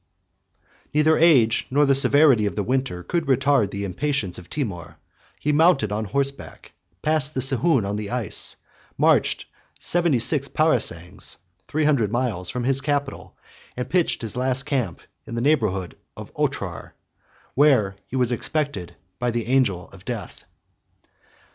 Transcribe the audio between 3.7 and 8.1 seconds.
impatience of Timour; he mounted on horseback, passed the Sihoon on the